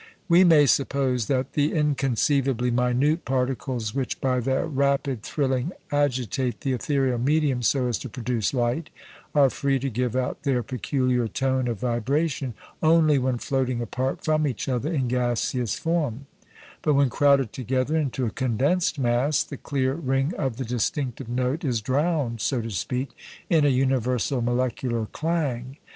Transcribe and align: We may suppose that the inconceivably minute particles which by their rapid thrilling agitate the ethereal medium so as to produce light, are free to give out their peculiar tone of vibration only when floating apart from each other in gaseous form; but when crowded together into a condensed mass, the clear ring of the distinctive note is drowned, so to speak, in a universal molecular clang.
We 0.27 0.43
may 0.43 0.65
suppose 0.65 1.27
that 1.27 1.53
the 1.53 1.73
inconceivably 1.73 2.71
minute 2.71 3.23
particles 3.23 3.93
which 3.93 4.19
by 4.19 4.39
their 4.39 4.65
rapid 4.65 5.21
thrilling 5.21 5.73
agitate 5.91 6.61
the 6.61 6.73
ethereal 6.73 7.19
medium 7.19 7.61
so 7.61 7.85
as 7.87 7.99
to 7.99 8.09
produce 8.09 8.51
light, 8.51 8.89
are 9.35 9.51
free 9.51 9.77
to 9.77 9.91
give 9.91 10.15
out 10.15 10.41
their 10.41 10.63
peculiar 10.63 11.27
tone 11.27 11.67
of 11.67 11.81
vibration 11.81 12.55
only 12.81 13.19
when 13.19 13.37
floating 13.37 13.79
apart 13.79 14.23
from 14.25 14.47
each 14.47 14.67
other 14.67 14.91
in 14.91 15.07
gaseous 15.07 15.77
form; 15.77 16.25
but 16.81 16.95
when 16.95 17.11
crowded 17.11 17.53
together 17.53 17.95
into 17.95 18.25
a 18.25 18.31
condensed 18.31 18.97
mass, 18.97 19.43
the 19.43 19.55
clear 19.55 19.93
ring 19.93 20.33
of 20.35 20.57
the 20.57 20.65
distinctive 20.65 21.29
note 21.29 21.63
is 21.63 21.79
drowned, 21.79 22.41
so 22.41 22.59
to 22.59 22.71
speak, 22.71 23.09
in 23.51 23.65
a 23.65 23.69
universal 23.69 24.41
molecular 24.41 25.05
clang. 25.11 25.77